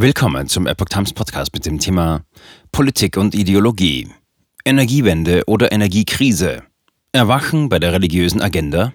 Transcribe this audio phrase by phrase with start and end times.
[0.00, 2.22] Willkommen zum Epoch Times Podcast mit dem Thema
[2.70, 4.06] Politik und Ideologie.
[4.64, 6.62] Energiewende oder Energiekrise.
[7.10, 8.92] Erwachen bei der religiösen Agenda?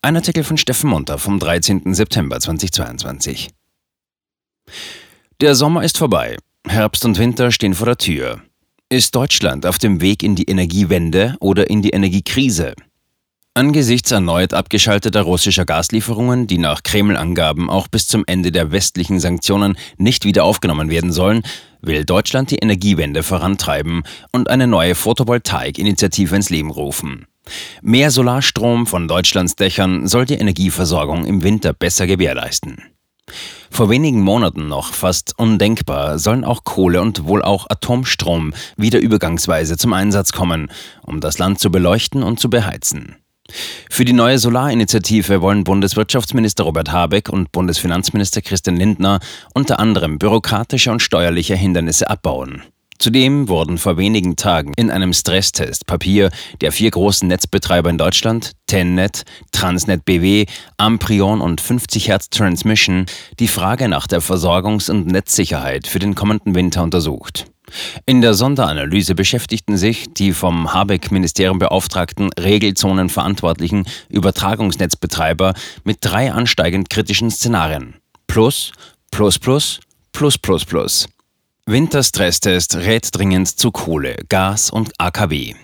[0.00, 1.92] Ein Artikel von Steffen Munter vom 13.
[1.92, 3.50] September 2022.
[5.42, 6.38] Der Sommer ist vorbei.
[6.66, 8.40] Herbst und Winter stehen vor der Tür.
[8.88, 12.72] Ist Deutschland auf dem Weg in die Energiewende oder in die Energiekrise?
[13.54, 19.76] Angesichts erneut abgeschalteter russischer Gaslieferungen, die nach Kreml-Angaben auch bis zum Ende der westlichen Sanktionen
[19.98, 21.42] nicht wieder aufgenommen werden sollen,
[21.82, 27.26] will Deutschland die Energiewende vorantreiben und eine neue Photovoltaik-Initiative ins Leben rufen.
[27.82, 32.84] Mehr Solarstrom von Deutschlands Dächern soll die Energieversorgung im Winter besser gewährleisten.
[33.68, 39.76] Vor wenigen Monaten noch fast undenkbar sollen auch Kohle und wohl auch Atomstrom wieder übergangsweise
[39.76, 40.70] zum Einsatz kommen,
[41.02, 43.16] um das Land zu beleuchten und zu beheizen.
[43.90, 49.20] Für die neue Solarinitiative wollen Bundeswirtschaftsminister Robert Habeck und Bundesfinanzminister Christian Lindner
[49.54, 52.62] unter anderem bürokratische und steuerliche Hindernisse abbauen.
[53.00, 56.28] Zudem wurden vor wenigen Tagen in einem Stresstest Papier
[56.60, 60.44] der vier großen Netzbetreiber in Deutschland, Tennet, Transnet BW,
[60.76, 63.06] Amprion und 50 Hertz Transmission,
[63.38, 67.46] die Frage nach der Versorgungs- und Netzsicherheit für den kommenden Winter untersucht.
[68.06, 75.54] In der Sonderanalyse beschäftigten sich die vom Habeck-Ministerium beauftragten Regelzonenverantwortlichen Übertragungsnetzbetreiber
[75.84, 77.94] mit drei ansteigend kritischen Szenarien.
[78.26, 78.72] Plus,
[79.10, 79.80] plus, plus,
[80.12, 81.08] plus, plus, plus.
[81.66, 85.54] Winterstresstest rät dringend zu Kohle, Gas und AKW.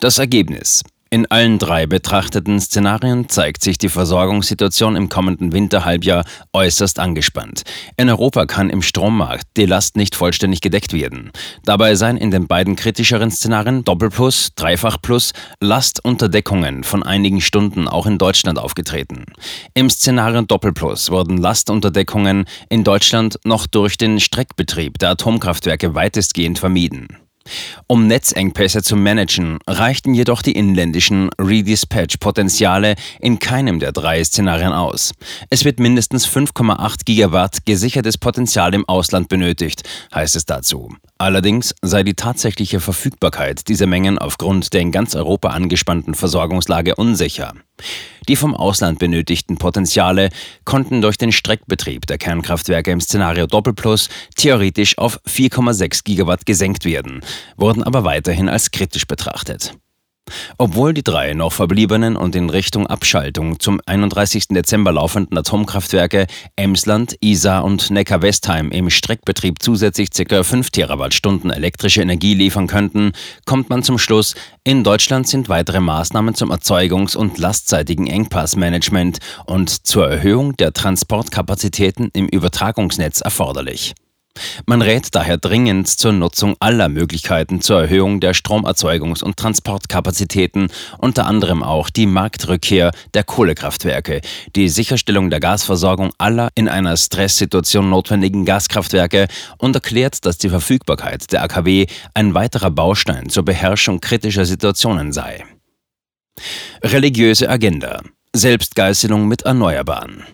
[0.00, 0.82] Das Ergebnis.
[1.12, 6.24] In allen drei betrachteten Szenarien zeigt sich die Versorgungssituation im kommenden Winterhalbjahr
[6.54, 7.64] äußerst angespannt.
[7.98, 11.30] In Europa kann im Strommarkt die Last nicht vollständig gedeckt werden.
[11.66, 18.16] Dabei seien in den beiden kritischeren Szenarien Doppelplus, Dreifachplus Lastunterdeckungen von einigen Stunden auch in
[18.16, 19.26] Deutschland aufgetreten.
[19.74, 27.21] Im Szenario Doppelplus wurden Lastunterdeckungen in Deutschland noch durch den Streckbetrieb der Atomkraftwerke weitestgehend vermieden.
[27.86, 35.12] Um Netzengpässe zu managen, reichten jedoch die inländischen Redispatch-Potenziale in keinem der drei Szenarien aus.
[35.50, 39.82] Es wird mindestens 5,8 Gigawatt gesichertes Potenzial im Ausland benötigt,
[40.14, 40.94] heißt es dazu.
[41.22, 47.52] Allerdings sei die tatsächliche Verfügbarkeit dieser Mengen aufgrund der in ganz Europa angespannten Versorgungslage unsicher.
[48.26, 50.30] Die vom Ausland benötigten Potenziale
[50.64, 57.20] konnten durch den Streckbetrieb der Kernkraftwerke im Szenario Doppelplus theoretisch auf 4,6 Gigawatt gesenkt werden,
[57.56, 59.74] wurden aber weiterhin als kritisch betrachtet.
[60.58, 64.48] Obwohl die drei noch verbliebenen und in Richtung Abschaltung zum 31.
[64.48, 70.42] Dezember laufenden Atomkraftwerke Emsland, Isar und Neckar-Westheim im Streckbetrieb zusätzlich ca.
[70.42, 73.12] 5 Terawattstunden elektrische Energie liefern könnten,
[73.44, 74.34] kommt man zum Schluss,
[74.64, 82.10] in Deutschland sind weitere Maßnahmen zum Erzeugungs- und lastseitigen Engpassmanagement und zur Erhöhung der Transportkapazitäten
[82.12, 83.94] im Übertragungsnetz erforderlich.
[84.66, 91.26] Man rät daher dringend zur Nutzung aller Möglichkeiten zur Erhöhung der Stromerzeugungs- und Transportkapazitäten, unter
[91.26, 94.20] anderem auch die Marktrückkehr der Kohlekraftwerke,
[94.56, 99.26] die Sicherstellung der Gasversorgung aller in einer Stresssituation notwendigen Gaskraftwerke
[99.58, 105.44] und erklärt, dass die Verfügbarkeit der AKW ein weiterer Baustein zur Beherrschung kritischer Situationen sei.
[106.82, 108.02] Religiöse Agenda
[108.34, 110.24] Selbstgeißelung mit Erneuerbaren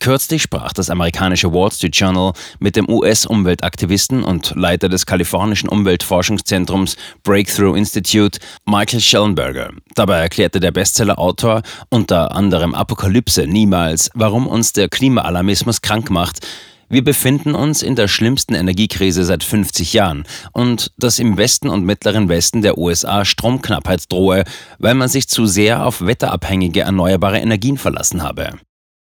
[0.00, 6.96] Kürzlich sprach das amerikanische Wall Street Journal mit dem US-Umweltaktivisten und Leiter des kalifornischen Umweltforschungszentrums
[7.24, 9.70] Breakthrough Institute, Michael Schellenberger.
[9.96, 16.46] Dabei erklärte der Bestseller-Autor unter anderem Apokalypse niemals, warum uns der Klimaalarmismus krank macht,
[16.90, 21.84] wir befinden uns in der schlimmsten Energiekrise seit 50 Jahren und dass im Westen und
[21.84, 24.44] mittleren Westen der USA Stromknappheit drohe,
[24.78, 28.58] weil man sich zu sehr auf wetterabhängige erneuerbare Energien verlassen habe.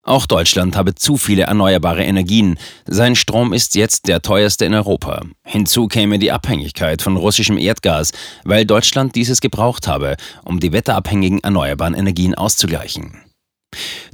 [0.07, 2.61] Auch Deutschland habe zu viele erneuerbare Energien.
[2.87, 5.23] Sein Strom ist jetzt der teuerste in Europa.
[5.45, 8.13] Hinzu käme die Abhängigkeit von russischem Erdgas,
[8.45, 13.25] weil Deutschland dieses gebraucht habe, um die wetterabhängigen erneuerbaren Energien auszugleichen.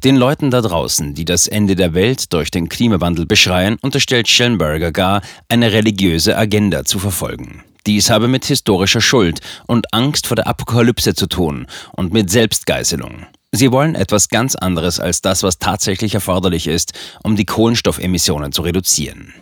[0.02, 4.92] Den Leuten da draußen, die das Ende der Welt durch den Klimawandel beschreien, unterstellt Schellenberger
[4.92, 5.20] gar,
[5.50, 7.64] eine religiöse Agenda zu verfolgen.
[7.86, 13.26] Dies habe mit historischer Schuld und Angst vor der Apokalypse zu tun und mit Selbstgeißelung.
[13.54, 18.62] Sie wollen etwas ganz anderes als das, was tatsächlich erforderlich ist, um die Kohlenstoffemissionen zu
[18.62, 19.34] reduzieren.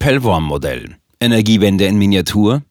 [0.00, 0.96] Pellworm-Modell.
[1.20, 2.62] Energiewende in Miniatur?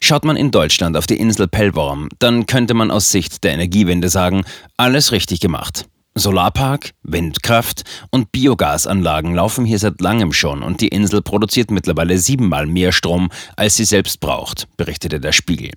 [0.00, 4.08] Schaut man in Deutschland auf die Insel Pellworm, dann könnte man aus Sicht der Energiewende
[4.08, 4.44] sagen,
[4.76, 5.86] alles richtig gemacht.
[6.14, 12.66] Solarpark, Windkraft und Biogasanlagen laufen hier seit langem schon und die Insel produziert mittlerweile siebenmal
[12.66, 15.72] mehr Strom, als sie selbst braucht, berichtete der Spiegel.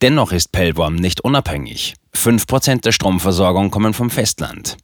[0.00, 1.94] Dennoch ist Pellworm nicht unabhängig.
[2.16, 4.76] 5% der Stromversorgung kommen vom Festland.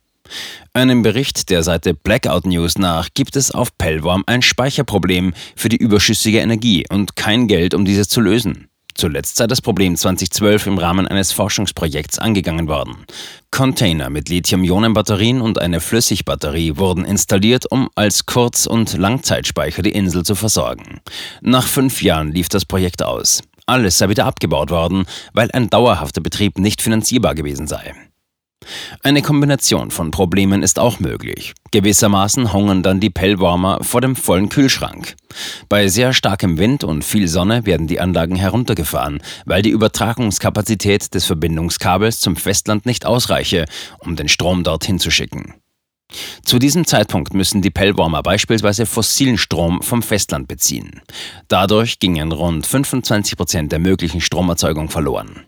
[0.72, 5.76] Einem Bericht der Seite Blackout News nach gibt es auf Pellworm ein Speicherproblem für die
[5.76, 8.69] überschüssige Energie und kein Geld, um dieses zu lösen.
[9.00, 13.06] Zuletzt sei das Problem 2012 im Rahmen eines Forschungsprojekts angegangen worden.
[13.50, 20.22] Container mit Lithium-Ionen-Batterien und eine Flüssigbatterie wurden installiert, um als Kurz- und Langzeitspeicher die Insel
[20.22, 21.00] zu versorgen.
[21.40, 23.42] Nach fünf Jahren lief das Projekt aus.
[23.64, 27.94] Alles sei wieder abgebaut worden, weil ein dauerhafter Betrieb nicht finanzierbar gewesen sei.
[29.02, 31.54] Eine Kombination von Problemen ist auch möglich.
[31.70, 35.16] Gewissermaßen hungern dann die Pellwarmer vor dem vollen Kühlschrank.
[35.68, 41.24] Bei sehr starkem Wind und viel Sonne werden die Anlagen heruntergefahren, weil die Übertragungskapazität des
[41.24, 43.64] Verbindungskabels zum Festland nicht ausreiche,
[43.98, 45.54] um den Strom dorthin zu schicken.
[46.44, 51.00] Zu diesem Zeitpunkt müssen die Pellwarmer beispielsweise fossilen Strom vom Festland beziehen.
[51.48, 55.46] Dadurch gingen rund 25 Prozent der möglichen Stromerzeugung verloren.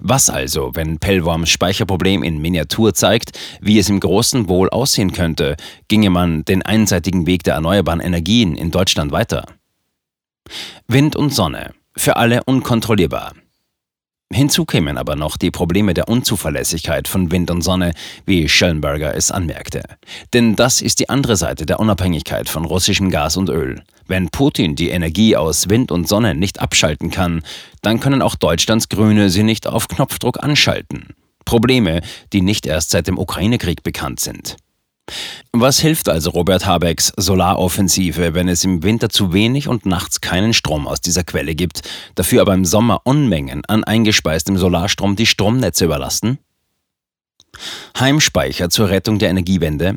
[0.00, 5.56] Was also, wenn Pellworms Speicherproblem in Miniatur zeigt, wie es im Großen wohl aussehen könnte,
[5.88, 9.46] ginge man den einseitigen Weg der erneuerbaren Energien in Deutschland weiter?
[10.88, 13.32] Wind und Sonne, für alle unkontrollierbar.
[14.32, 17.92] Hinzu kämen aber noch die Probleme der Unzuverlässigkeit von Wind und Sonne,
[18.26, 19.82] wie Schellenberger es anmerkte.
[20.32, 23.82] Denn das ist die andere Seite der Unabhängigkeit von russischem Gas und Öl.
[24.06, 27.42] Wenn Putin die Energie aus Wind und Sonne nicht abschalten kann,
[27.82, 31.08] dann können auch Deutschlands Grüne sie nicht auf Knopfdruck anschalten.
[31.44, 32.00] Probleme,
[32.32, 34.56] die nicht erst seit dem Ukraine-Krieg bekannt sind.
[35.52, 40.54] Was hilft also Robert Habecks Solaroffensive, wenn es im Winter zu wenig und nachts keinen
[40.54, 41.82] Strom aus dieser Quelle gibt,
[42.14, 46.38] dafür aber im Sommer Unmengen an eingespeistem Solarstrom die Stromnetze überlasten?
[47.98, 49.96] Heimspeicher zur Rettung der Energiewende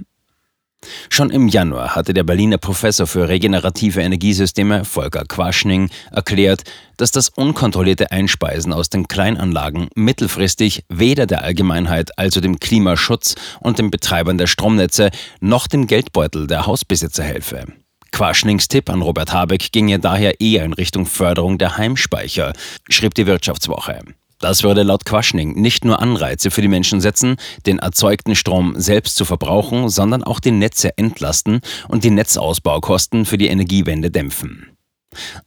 [1.09, 6.63] Schon im Januar hatte der Berliner Professor für regenerative Energiesysteme Volker Quaschning erklärt,
[6.97, 13.79] dass das unkontrollierte Einspeisen aus den Kleinanlagen mittelfristig weder der Allgemeinheit, also dem Klimaschutz und
[13.79, 17.65] den Betreibern der Stromnetze, noch dem Geldbeutel der Hausbesitzer helfe.
[18.11, 22.53] Quaschnings Tipp an Robert Habeck ginge daher eher in Richtung Förderung der Heimspeicher,
[22.87, 23.99] schrieb die Wirtschaftswoche.
[24.43, 29.15] Das würde laut Quaschning nicht nur Anreize für die Menschen setzen, den erzeugten Strom selbst
[29.15, 34.75] zu verbrauchen, sondern auch die Netze entlasten und die Netzausbaukosten für die Energiewende dämpfen.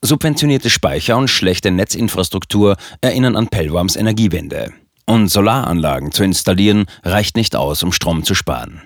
[0.01, 4.73] Subventionierte Speicher und schlechte Netzinfrastruktur erinnern an Pellworms Energiewende.
[5.05, 8.81] Und Solaranlagen zu installieren reicht nicht aus, um Strom zu sparen.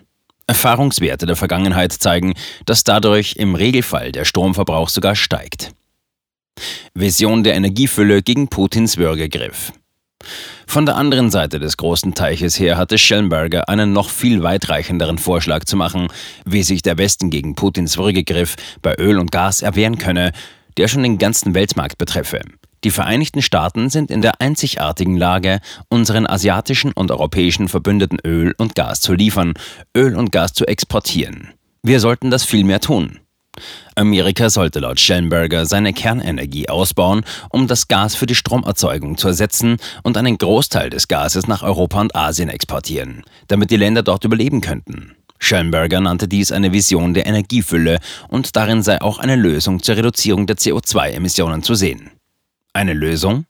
[0.48, 2.34] Erfahrungswerte der Vergangenheit zeigen,
[2.66, 5.70] dass dadurch im Regelfall der Stromverbrauch sogar steigt.
[6.94, 9.72] Vision der Energiefülle gegen Putins Würgegriff.
[10.66, 15.64] Von der anderen Seite des großen Teiches her hatte Schellenberger einen noch viel weitreichenderen Vorschlag
[15.64, 16.08] zu machen,
[16.44, 20.32] wie sich der Westen gegen Putins Würgegriff bei Öl und Gas erwehren könne,
[20.76, 22.40] der schon den ganzen Weltmarkt betreffe.
[22.84, 28.74] Die Vereinigten Staaten sind in der einzigartigen Lage, unseren asiatischen und europäischen Verbündeten Öl und
[28.74, 29.54] Gas zu liefern,
[29.96, 31.48] Öl und Gas zu exportieren.
[31.82, 33.18] Wir sollten das viel mehr tun.
[33.94, 39.76] Amerika sollte laut Schellenberger seine Kernenergie ausbauen, um das Gas für die Stromerzeugung zu ersetzen
[40.02, 44.60] und einen Großteil des Gases nach Europa und Asien exportieren, damit die Länder dort überleben
[44.60, 45.16] könnten.
[45.38, 47.98] Schellenberger nannte dies eine Vision der Energiefülle
[48.28, 52.10] und darin sei auch eine Lösung zur Reduzierung der CO2-Emissionen zu sehen.
[52.72, 53.46] Eine Lösung?